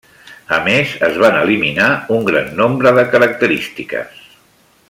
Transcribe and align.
A 0.55 0.57
més, 0.67 0.93
es 1.07 1.19
van 1.25 1.37
eliminar 1.41 1.91
un 2.17 2.27
gran 2.31 2.51
nombre 2.63 2.97
de 3.01 3.07
característiques. 3.15 4.29